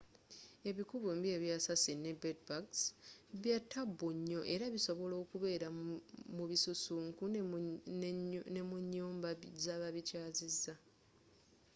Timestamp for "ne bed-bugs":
2.01-2.79